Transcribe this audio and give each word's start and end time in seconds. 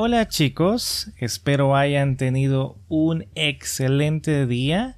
Hola 0.00 0.28
chicos, 0.28 1.10
espero 1.18 1.74
hayan 1.74 2.16
tenido 2.16 2.78
un 2.86 3.26
excelente 3.34 4.46
día. 4.46 4.96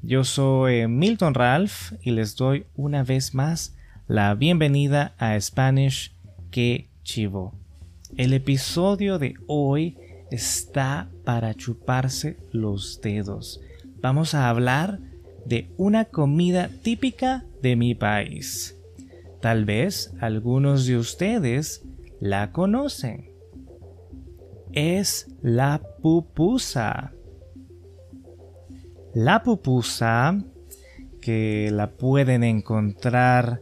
Yo 0.00 0.24
soy 0.24 0.88
Milton 0.88 1.34
Ralph 1.34 1.92
y 2.00 2.12
les 2.12 2.34
doy 2.36 2.64
una 2.74 3.04
vez 3.04 3.34
más 3.34 3.76
la 4.08 4.34
bienvenida 4.34 5.14
a 5.18 5.38
Spanish 5.38 6.14
que 6.50 6.88
chivo. 7.02 7.52
El 8.16 8.32
episodio 8.32 9.18
de 9.18 9.34
hoy 9.48 9.98
está 10.30 11.10
para 11.24 11.52
chuparse 11.52 12.38
los 12.52 13.02
dedos. 13.02 13.60
Vamos 14.00 14.32
a 14.32 14.48
hablar 14.48 14.98
de 15.44 15.68
una 15.76 16.06
comida 16.06 16.70
típica 16.82 17.44
de 17.60 17.76
mi 17.76 17.94
país. 17.94 18.78
Tal 19.42 19.66
vez 19.66 20.14
algunos 20.22 20.86
de 20.86 20.96
ustedes 20.96 21.82
la 22.18 22.50
conocen. 22.50 23.31
Es 24.72 25.28
la 25.42 25.82
pupusa. 26.00 27.12
La 29.14 29.42
pupusa, 29.42 30.38
que 31.20 31.70
la 31.70 31.90
pueden 31.90 32.42
encontrar 32.42 33.60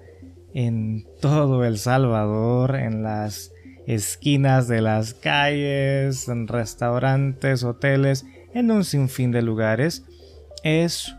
en 0.55 1.07
todo 1.21 1.65
El 1.65 1.79
Salvador, 1.79 2.77
en 2.77 3.03
las 3.03 3.53
esquinas 3.87 4.69
de 4.69 4.81
las 4.81 5.15
calles, 5.15 6.29
en 6.29 6.47
restaurantes, 6.47 7.65
hoteles, 7.65 8.25
en 8.55 8.71
un 8.71 8.85
sinfín 8.85 9.33
de 9.33 9.43
lugares, 9.43 10.05
es 10.63 11.15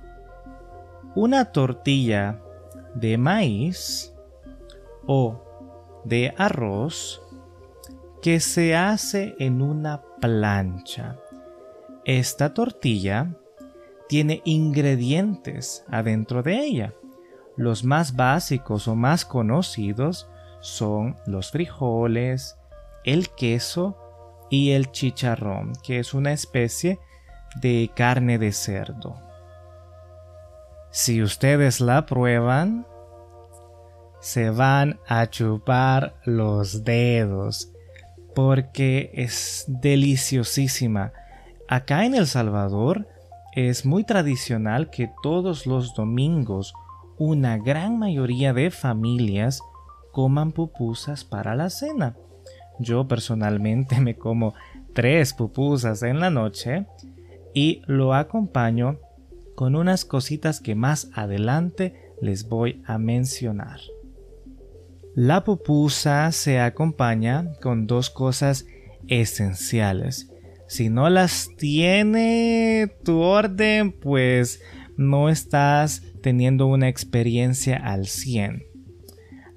una 1.15 1.51
tortilla 1.51 2.39
de 2.95 3.17
maíz 3.17 4.13
o 5.05 5.41
de 6.05 6.33
arroz 6.37 7.20
que 8.21 8.39
se 8.39 8.75
hace 8.75 9.35
en 9.39 9.61
una 9.61 10.01
plancha. 10.19 11.17
Esta 12.05 12.53
tortilla 12.53 13.35
tiene 14.07 14.41
ingredientes 14.45 15.83
adentro 15.89 16.43
de 16.43 16.59
ella. 16.59 16.93
Los 17.57 17.83
más 17.83 18.15
básicos 18.15 18.87
o 18.87 18.95
más 18.95 19.25
conocidos 19.25 20.29
son 20.59 21.17
los 21.25 21.51
frijoles, 21.51 22.57
el 23.03 23.29
queso 23.29 23.97
y 24.49 24.71
el 24.71 24.91
chicharrón, 24.91 25.73
que 25.83 25.99
es 25.99 26.13
una 26.13 26.31
especie 26.31 26.99
de 27.55 27.89
carne 27.95 28.37
de 28.37 28.51
cerdo. 28.51 29.15
Si 30.91 31.23
ustedes 31.23 31.81
la 31.81 32.05
prueban, 32.05 32.85
se 34.19 34.51
van 34.51 34.99
a 35.07 35.27
chupar 35.27 36.15
los 36.25 36.83
dedos 36.83 37.70
porque 38.35 39.11
es 39.13 39.65
deliciosísima. 39.67 41.13
Acá 41.67 42.05
en 42.05 42.15
El 42.15 42.27
Salvador 42.27 43.07
es 43.55 43.85
muy 43.85 44.03
tradicional 44.03 44.89
que 44.89 45.11
todos 45.21 45.65
los 45.65 45.93
domingos 45.93 46.73
una 47.17 47.57
gran 47.57 47.99
mayoría 47.99 48.53
de 48.53 48.71
familias 48.71 49.61
coman 50.11 50.51
pupusas 50.51 51.23
para 51.23 51.55
la 51.55 51.69
cena. 51.69 52.15
Yo 52.79 53.07
personalmente 53.07 53.99
me 54.01 54.15
como 54.15 54.53
tres 54.93 55.33
pupusas 55.33 56.03
en 56.03 56.19
la 56.19 56.29
noche 56.29 56.87
y 57.53 57.81
lo 57.85 58.13
acompaño 58.13 58.97
con 59.55 59.75
unas 59.75 60.05
cositas 60.05 60.59
que 60.59 60.75
más 60.75 61.09
adelante 61.13 62.13
les 62.21 62.47
voy 62.47 62.81
a 62.85 62.97
mencionar. 62.97 63.79
La 65.15 65.43
pupusa 65.43 66.31
se 66.31 66.61
acompaña 66.61 67.51
con 67.61 67.85
dos 67.85 68.09
cosas 68.09 68.65
esenciales. 69.09 70.31
Si 70.67 70.89
no 70.89 71.09
las 71.09 71.49
tiene 71.57 72.89
tu 73.03 73.19
orden, 73.19 73.91
pues 73.91 74.61
no 74.95 75.27
estás 75.27 76.03
teniendo 76.21 76.67
una 76.67 76.87
experiencia 76.87 77.75
al 77.75 78.07
100. 78.07 78.63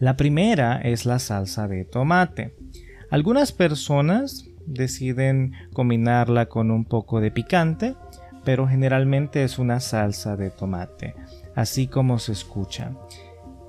La 0.01 0.17
primera 0.17 0.81
es 0.81 1.07
la 1.07 1.21
salsa 1.21 1.69
de 1.69 1.85
tomate. 1.85 2.57
Algunas 3.09 3.53
personas 3.53 4.49
deciden 4.67 5.53
combinarla 5.73 6.47
con 6.47 6.73
un 6.73 6.85
poco 6.85 7.21
de 7.21 7.31
picante, 7.31 7.95
pero 8.45 8.67
generalmente 8.67 9.45
es 9.45 9.61
una 9.61 9.79
salsa 9.79 10.37
de 10.37 10.51
tomate, 10.51 11.15
así 11.55 11.87
como 11.87 12.19
se 12.19 12.33
escucha. 12.33 12.93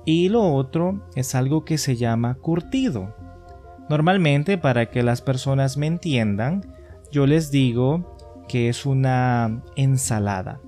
Y 0.06 0.28
lo 0.28 0.54
otro 0.54 1.02
es 1.16 1.34
algo 1.34 1.64
que 1.64 1.78
se 1.78 1.96
llama 1.96 2.36
curtido. 2.36 3.12
Normalmente, 3.90 4.56
para 4.56 4.88
que 4.88 5.02
las 5.02 5.20
personas 5.20 5.76
me 5.76 5.88
entiendan, 5.88 6.72
yo 7.10 7.26
les 7.26 7.50
digo 7.50 8.16
que 8.48 8.68
es 8.68 8.86
una 8.86 9.62
ensalada, 9.74 10.60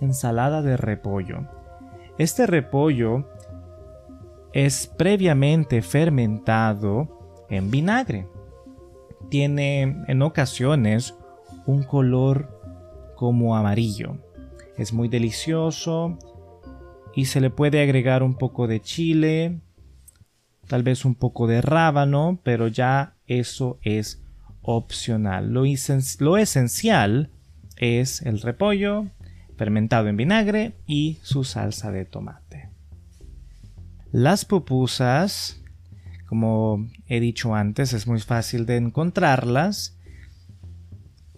ensalada 0.00 0.62
de 0.62 0.76
repollo. 0.76 1.40
Este 2.18 2.46
repollo 2.46 3.28
es 4.52 4.86
previamente 4.86 5.82
fermentado 5.82 7.44
en 7.50 7.72
vinagre. 7.72 8.28
Tiene 9.28 10.04
en 10.06 10.22
ocasiones 10.22 11.16
un 11.66 11.82
color 11.82 12.60
como 13.16 13.56
amarillo. 13.56 14.18
Es 14.76 14.92
muy 14.92 15.08
delicioso 15.08 16.16
y 17.16 17.26
se 17.26 17.40
le 17.40 17.50
puede 17.50 17.82
agregar 17.82 18.22
un 18.22 18.34
poco 18.34 18.66
de 18.66 18.80
chile, 18.80 19.60
tal 20.66 20.82
vez 20.82 21.04
un 21.04 21.14
poco 21.14 21.46
de 21.46 21.60
rábano, 21.60 22.40
pero 22.42 22.68
ya 22.68 23.14
eso 23.26 23.78
es 23.82 24.22
opcional. 24.62 25.52
Lo, 25.52 26.36
esencial 26.36 27.30
es 27.76 28.22
el 28.22 28.40
repollo 28.40 29.06
fermentado 29.56 30.08
en 30.08 30.16
vinagre 30.16 30.72
y 30.86 31.18
su 31.22 31.44
salsa 31.44 31.92
de 31.92 32.04
tomate. 32.04 32.70
Las 34.10 34.44
pupusas, 34.44 35.60
como 36.26 36.88
he 37.06 37.20
dicho 37.20 37.54
antes, 37.54 37.92
es 37.92 38.06
muy 38.06 38.20
fácil 38.20 38.66
de 38.66 38.76
encontrarlas. 38.76 39.98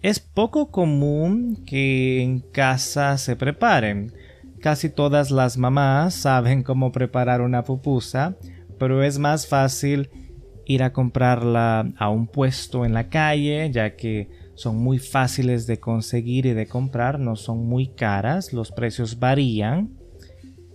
Es 0.01 0.19
poco 0.19 0.71
común 0.71 1.63
que 1.65 2.21
en 2.21 2.39
casa 2.39 3.17
se 3.17 3.35
preparen. 3.35 4.13
Casi 4.61 4.89
todas 4.89 5.31
las 5.31 5.57
mamás 5.57 6.15
saben 6.15 6.63
cómo 6.63 6.91
preparar 6.91 7.41
una 7.41 7.63
pupusa, 7.63 8.37
pero 8.79 9.03
es 9.03 9.19
más 9.19 9.47
fácil 9.47 10.09
ir 10.65 10.83
a 10.83 10.91
comprarla 10.91 11.91
a 11.97 12.09
un 12.09 12.27
puesto 12.27 12.83
en 12.83 12.93
la 12.93 13.09
calle, 13.09 13.69
ya 13.71 13.95
que 13.95 14.29
son 14.55 14.77
muy 14.77 14.97
fáciles 14.99 15.67
de 15.67 15.79
conseguir 15.79 16.45
y 16.47 16.53
de 16.53 16.67
comprar, 16.67 17.19
no 17.19 17.35
son 17.35 17.67
muy 17.67 17.87
caras, 17.89 18.51
los 18.51 18.71
precios 18.71 19.19
varían. 19.19 19.91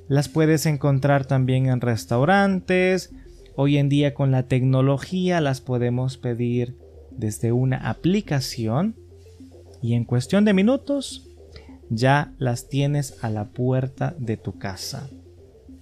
Las 0.09 0.29
puedes 0.29 0.67
encontrar 0.67 1.27
también 1.27 1.67
en 1.67 1.81
restaurantes. 1.81 3.13
Hoy 3.57 3.79
en 3.79 3.89
día 3.89 4.15
con 4.15 4.31
la 4.31 4.45
tecnología 4.45 5.41
las 5.41 5.61
podemos 5.61 6.17
pedir 6.17 6.77
desde 7.11 7.53
una 7.53 7.89
aplicación 7.89 8.97
y 9.83 9.95
en 9.95 10.05
cuestión 10.05 10.45
de 10.45 10.55
minutos 10.55 11.32
ya 11.97 12.35
las 12.39 12.69
tienes 12.69 13.23
a 13.23 13.31
la 13.31 13.47
puerta 13.47 14.15
de 14.19 14.37
tu 14.37 14.59
casa. 14.59 15.09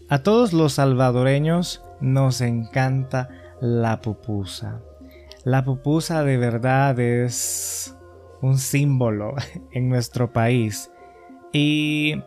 A 0.08 0.22
todos 0.22 0.52
los 0.52 0.74
salvadoreños 0.74 1.82
nos 2.00 2.40
encanta 2.40 3.28
la 3.60 4.00
pupusa. 4.00 4.80
La 5.44 5.64
pupusa 5.64 6.24
de 6.24 6.36
verdad 6.36 6.98
es 6.98 7.96
un 8.42 8.58
símbolo 8.58 9.34
en 9.72 9.88
nuestro 9.88 10.32
país 10.32 10.90
y 11.52 12.22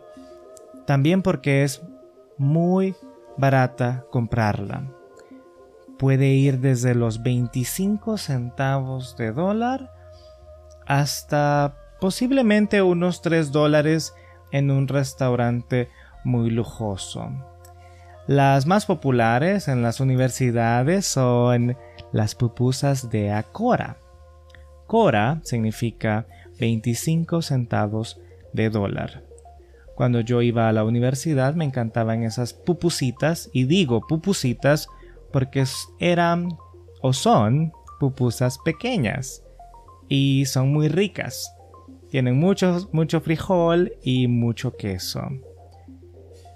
también 0.86 1.22
porque 1.22 1.64
es 1.64 1.82
muy 2.38 2.96
barata 3.38 4.06
comprarla. 4.12 4.92
Puede 5.98 6.28
ir 6.28 6.60
desde 6.60 6.96
los 6.96 7.22
25 7.24 8.18
centavos 8.18 9.16
de 9.18 9.32
dólar 9.32 9.92
hasta 10.86 11.76
posiblemente 12.04 12.82
unos 12.82 13.22
3 13.22 13.54
dólares 13.54 14.14
en 14.52 14.72
un 14.72 14.90
restaurante 14.90 15.88
muy 16.26 16.50
lujoso. 16.50 17.30
Las 18.28 18.66
más 18.66 18.86
populares 18.86 19.70
en 19.70 19.82
las 19.82 20.02
universidades 20.02 21.06
son 21.06 21.78
las 22.12 22.36
pupusas 22.36 23.10
de 23.10 23.32
Acora. 23.32 24.00
Cora 24.86 25.40
significa 25.46 26.28
25 26.60 27.42
centavos 27.42 28.20
de 28.52 28.70
dólar. 28.70 29.24
Cuando 29.96 30.20
yo 30.20 30.42
iba 30.42 30.68
a 30.68 30.74
la 30.74 30.84
universidad 30.84 31.56
me 31.56 31.64
encantaban 31.64 32.24
esas 32.24 32.52
pupusitas 32.54 33.50
y 33.54 33.64
digo 33.64 34.02
pupusitas 34.10 34.90
porque 35.32 35.64
eran 36.02 36.50
o 37.02 37.14
son 37.14 37.72
pupusas 37.98 38.58
pequeñas 38.58 39.42
y 40.10 40.44
son 40.48 40.74
muy 40.74 40.90
ricas. 40.90 41.50
Tienen 42.14 42.38
mucho, 42.38 42.88
mucho 42.92 43.22
frijol 43.22 43.94
y 44.04 44.28
mucho 44.28 44.76
queso. 44.78 45.32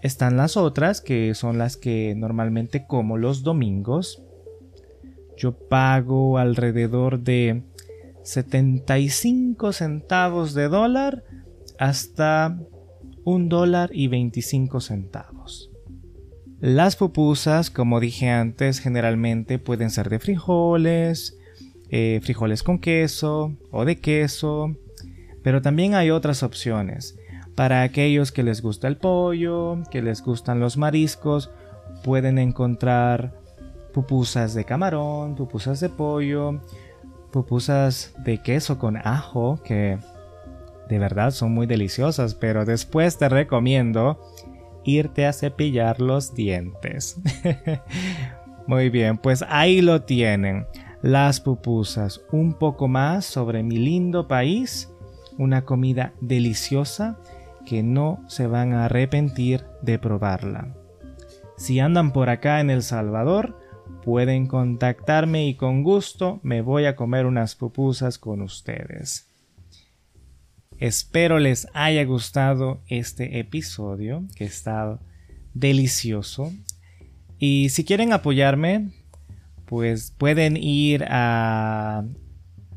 Están 0.04 0.38
las 0.38 0.56
otras 0.56 1.02
que 1.02 1.34
son 1.34 1.58
las 1.58 1.78
que 1.78 2.14
normalmente 2.16 2.86
como 2.86 3.18
los 3.18 3.42
domingos. 3.42 4.22
Yo 5.36 5.58
pago 5.58 6.38
alrededor 6.38 7.22
de 7.22 7.64
75 8.22 9.74
centavos 9.74 10.54
de 10.54 10.68
dólar 10.68 11.24
hasta 11.80 12.60
un 13.24 13.50
dólar 13.50 13.90
y 13.94 14.10
25 14.10 14.80
centavos. 14.80 15.72
Las 16.60 16.96
pupusas, 16.96 17.72
como 17.72 18.00
dije 18.00 18.30
antes, 18.30 18.78
generalmente 18.78 19.58
pueden 19.58 19.90
ser 19.90 20.10
de 20.10 20.20
frijoles, 20.20 21.36
eh, 21.90 22.20
frijoles 22.22 22.62
con 22.62 22.78
queso 22.78 23.58
o 23.72 23.86
de 23.86 23.96
queso, 23.96 24.76
pero 25.48 25.62
también 25.62 25.96
hay 25.96 26.12
otras 26.12 26.44
opciones. 26.44 27.18
Para 27.56 27.84
aquellos 27.84 28.34
que 28.34 28.44
les 28.44 28.62
gusta 28.62 28.90
el 28.90 28.98
pollo, 28.98 29.78
que 29.90 30.02
les 30.02 30.22
gustan 30.22 30.60
los 30.60 30.76
mariscos, 30.76 31.52
pueden 32.04 32.38
encontrar 32.38 33.32
pupusas 33.94 34.54
de 34.54 34.66
camarón, 34.66 35.36
pupusas 35.36 35.80
de 35.80 35.88
pollo, 35.88 36.60
pupusas 37.32 38.14
de 38.26 38.40
queso 38.40 38.78
con 38.78 38.98
ajo, 38.98 39.62
que 39.64 39.98
de 40.90 41.00
verdad 41.00 41.32
son 41.32 41.54
muy 41.54 41.66
deliciosas, 41.66 42.36
pero 42.36 42.66
después 42.66 43.18
te 43.18 43.30
recomiendo 43.30 44.22
irte 44.84 45.26
a 45.26 45.32
cepillar 45.32 46.02
los 46.02 46.36
dientes. 46.36 47.22
muy 48.68 48.90
bien, 48.90 49.18
pues 49.18 49.46
ahí 49.48 49.80
lo 49.80 50.02
tienen. 50.02 50.68
Las 51.02 51.40
pupusas, 51.40 52.20
un 52.34 52.54
poco 52.54 52.90
más 52.90 53.24
sobre 53.24 53.64
mi 53.64 53.78
lindo 53.78 54.28
país, 54.28 54.92
una 55.38 55.66
comida 55.66 56.14
deliciosa 56.22 57.20
que 57.66 57.84
no 57.84 58.24
se 58.28 58.48
van 58.48 58.74
a 58.74 58.86
arrepentir 58.86 59.66
de 59.82 60.00
probarla. 60.00 60.76
Si 61.58 61.80
andan 61.80 62.14
por 62.14 62.30
acá 62.30 62.62
en 62.62 62.70
El 62.70 62.84
Salvador, 62.84 63.60
pueden 64.04 64.48
contactarme 64.48 65.48
y 65.48 65.56
con 65.56 65.84
gusto 65.84 66.40
me 66.44 66.62
voy 66.62 66.86
a 66.86 66.96
comer 66.96 67.26
unas 67.26 67.56
pupusas 67.56 68.18
con 68.18 68.42
ustedes. 68.42 69.28
Espero 70.80 71.40
les 71.40 71.68
haya 71.74 72.06
gustado 72.06 72.82
este 72.88 73.40
episodio 73.40 74.24
que 74.36 74.46
está 74.46 75.00
delicioso. 75.54 76.54
Y 77.40 77.70
si 77.70 77.84
quieren 77.84 78.14
apoyarme, 78.14 78.92
pues 79.66 80.14
pueden 80.18 80.56
ir 80.56 81.04
a 81.10 82.06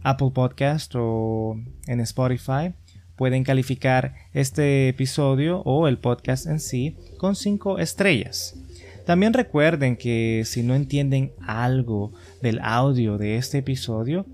Apple 0.02 0.30
Podcast 0.32 0.94
o 0.96 1.56
en 1.86 2.00
Spotify. 2.00 2.74
Pueden 3.16 3.44
calificar 3.44 4.14
este 4.32 4.88
episodio 4.88 5.60
o 5.60 5.88
el 5.88 5.98
podcast 5.98 6.46
en 6.46 6.58
sí 6.60 6.96
con 7.18 7.36
5 7.36 7.78
estrellas. 7.78 8.56
También 9.04 9.32
recuerden 9.32 9.96
que 9.96 10.42
si 10.46 10.62
no 10.62 10.74
entienden 10.74 11.32
algo 11.46 12.12
del 12.40 12.60
audio 12.62 13.18
de 13.18 13.36
este 13.36 13.58
episodio, 13.58 14.26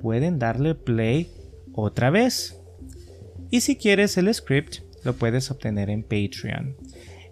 pueden 0.00 0.38
darle 0.38 0.74
play 0.74 1.30
otra 1.74 2.10
vez. 2.10 2.58
Y 3.50 3.60
si 3.60 3.76
quieres 3.76 4.16
el 4.16 4.32
script, 4.32 4.78
lo 5.04 5.14
puedes 5.14 5.50
obtener 5.50 5.90
en 5.90 6.02
Patreon. 6.02 6.76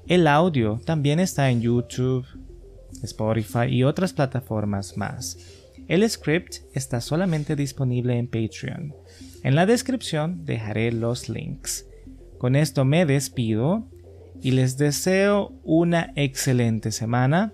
El 0.06 0.26
audio 0.26 0.80
también 0.84 1.20
está 1.20 1.50
en 1.50 1.60
YouTube, 1.60 2.26
Spotify 3.02 3.66
y 3.68 3.84
otras 3.84 4.12
plataformas 4.12 4.96
más. 4.96 5.59
El 5.90 6.08
script 6.08 6.58
está 6.72 7.00
solamente 7.00 7.56
disponible 7.56 8.16
en 8.16 8.28
Patreon. 8.28 8.94
En 9.42 9.56
la 9.56 9.66
descripción 9.66 10.44
dejaré 10.44 10.92
los 10.92 11.28
links. 11.28 11.84
Con 12.38 12.54
esto 12.54 12.84
me 12.84 13.04
despido 13.04 13.88
y 14.40 14.52
les 14.52 14.78
deseo 14.78 15.52
una 15.64 16.12
excelente 16.14 16.92
semana 16.92 17.52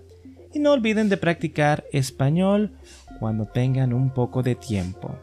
y 0.53 0.59
no 0.59 0.73
olviden 0.73 1.09
de 1.09 1.17
practicar 1.17 1.85
español 1.91 2.73
cuando 3.19 3.47
tengan 3.47 3.91
un 3.91 4.13
poco 4.13 4.43
de 4.43 4.53
tiempo. 4.53 5.17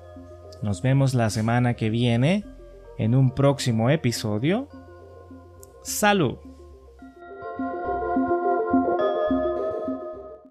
Nos 0.60 0.82
vemos 0.82 1.14
la 1.14 1.30
semana 1.30 1.74
que 1.74 1.90
viene 1.90 2.44
en 2.98 3.14
un 3.14 3.32
próximo 3.32 3.90
episodio. 3.90 4.68
Salud. 5.84 6.38